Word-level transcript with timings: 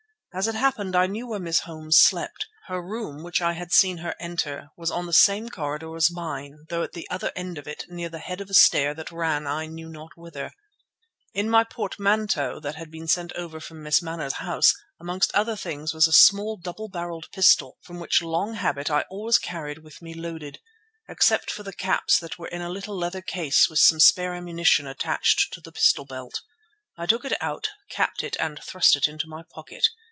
As 0.33 0.47
it 0.47 0.55
happened 0.55 0.95
I 0.95 1.07
knew 1.07 1.27
where 1.27 1.41
Miss 1.41 1.59
Holmes 1.67 1.97
slept. 1.99 2.47
Her 2.67 2.81
room, 2.81 3.21
which 3.21 3.41
I 3.41 3.51
had 3.51 3.73
seen 3.73 3.97
her 3.97 4.15
enter, 4.17 4.69
was 4.77 4.89
on 4.89 5.05
the 5.05 5.11
same 5.11 5.49
corridor 5.49 5.93
as 5.97 6.09
mine 6.09 6.59
though 6.69 6.83
at 6.83 6.93
the 6.93 7.05
other 7.09 7.33
end 7.35 7.57
of 7.57 7.67
it 7.67 7.83
near 7.89 8.07
the 8.07 8.19
head 8.19 8.39
of 8.39 8.49
a 8.49 8.53
stair 8.53 8.93
that 8.93 9.11
ran 9.11 9.45
I 9.45 9.65
knew 9.65 9.89
not 9.89 10.15
whither. 10.15 10.51
In 11.33 11.49
my 11.49 11.65
portmanteau 11.65 12.61
that 12.61 12.75
had 12.75 12.89
been 12.89 13.09
sent 13.09 13.33
over 13.33 13.59
from 13.59 13.83
Miss 13.83 14.01
Manners's 14.01 14.37
house, 14.37 14.73
amongst 15.01 15.35
other 15.35 15.57
things 15.57 15.93
was 15.93 16.07
a 16.07 16.13
small 16.13 16.55
double 16.55 16.87
barrelled 16.87 17.29
pistol 17.33 17.77
which 17.89 18.15
from 18.15 18.27
long 18.29 18.53
habit 18.53 18.89
I 18.89 19.01
always 19.09 19.37
carried 19.37 19.79
with 19.79 20.01
me 20.01 20.13
loaded, 20.13 20.61
except 21.09 21.51
for 21.51 21.63
the 21.63 21.73
caps 21.73 22.17
that 22.19 22.39
were 22.39 22.47
in 22.47 22.61
a 22.61 22.69
little 22.69 22.95
leather 22.97 23.21
case 23.21 23.67
with 23.69 23.79
some 23.79 23.99
spare 23.99 24.33
ammunition 24.33 24.87
attached 24.87 25.51
to 25.55 25.59
the 25.59 25.73
pistol 25.73 26.05
belt. 26.05 26.39
I 26.97 27.05
took 27.05 27.25
it 27.25 27.33
out, 27.41 27.67
capped 27.89 28.23
it 28.23 28.37
and 28.39 28.63
thrust 28.63 28.95
it 28.95 29.09
into 29.09 29.27
my 29.27 29.43
pocket. 29.53 29.89